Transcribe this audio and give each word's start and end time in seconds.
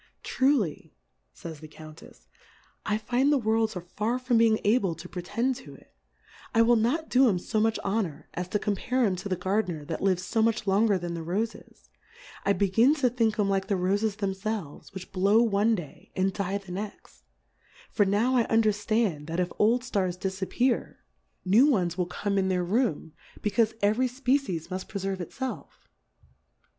Truly, 0.23 0.95
fj)>s 1.35 1.59
the 1.59 1.67
Countefs^ 1.67 2.25
I 2.87 2.97
find 2.97 3.31
the 3.31 3.37
Worlds 3.37 3.75
are 3.75 3.81
far 3.97 4.17
from 4.17 4.39
being 4.39 4.59
able 4.63 4.95
to 4.95 5.07
pre 5.07 5.21
tend 5.21 5.57
to 5.57 5.75
it; 5.75 5.93
I 6.55 6.63
will 6.63 6.75
not 6.75 7.07
do 7.07 7.29
'em 7.29 7.37
fo 7.37 7.59
much 7.59 7.77
Honour, 7.85 8.27
as 8.33 8.47
to 8.47 8.57
compare 8.57 9.05
'em 9.05 9.15
to 9.17 9.29
the 9.29 9.35
Gardiner 9.35 9.85
that 9.85 9.99
hv'd 9.99 10.19
fo 10.19 10.41
much 10.41 10.65
longer 10.65 10.97
than 10.97 11.13
the 11.13 11.21
Rofes: 11.23 11.89
I 12.43 12.51
begin 12.53 12.95
to 12.95 13.11
think 13.11 13.37
'em 13.37 13.47
like 13.47 13.67
the 13.67 13.75
Roles 13.77 14.15
themfelves, 14.15 14.91
which 14.95 15.11
blow 15.11 15.43
one 15.43 15.75
Day, 15.75 16.11
and 16.15 16.33
die 16.33 16.57
the 16.57 16.71
next: 16.71 17.23
For 17.91 18.03
now 18.03 18.31
1 18.33 18.47
under 18.49 18.71
ftand, 18.71 19.27
that 19.27 19.39
if 19.39 19.51
old 19.59 19.83
Stars 19.83 20.17
dilappear, 20.17 20.95
new 21.45 21.67
ones 21.69 21.93
i6i 21.93 21.93
Difcourfes 21.93 21.93
on 21.93 21.93
the 21.93 21.93
ones 21.93 21.97
will 21.99 22.05
come 22.07 22.37
in 22.39 22.47
their 22.47 22.63
Room, 22.63 23.13
becaure 23.41 23.71
every 23.83 24.07
Species 24.07 24.69
muft 24.69 24.87
preferve 24.87 25.19
it 25.19 25.29
felf. 25.29 25.67